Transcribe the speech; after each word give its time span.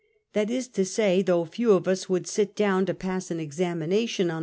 That 0.33 0.49
is 0.49 0.67
to 0.69 0.83
say, 0.83 1.21
though 1.21 1.45
few 1.45 1.73
of 1.73 1.87
us 1.87 2.09
would 2.09 2.25
sit 2.25 2.55
down 2.55 2.87
to 2.87 2.93
pass 2.95 3.29
an 3.29 3.39
examination 3.39 4.29
ou 4.29 4.29
CHAP. 4.31 4.39